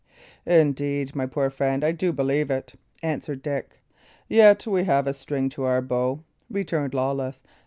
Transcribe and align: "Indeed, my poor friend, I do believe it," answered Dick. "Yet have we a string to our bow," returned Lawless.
"Indeed, 0.47 1.15
my 1.15 1.27
poor 1.27 1.51
friend, 1.51 1.83
I 1.83 1.91
do 1.91 2.11
believe 2.11 2.49
it," 2.49 2.73
answered 3.03 3.43
Dick. 3.43 3.81
"Yet 4.27 4.63
have 4.63 4.73
we 5.05 5.11
a 5.11 5.13
string 5.13 5.47
to 5.49 5.65
our 5.65 5.81
bow," 5.83 6.23
returned 6.49 6.95
Lawless. 6.95 7.43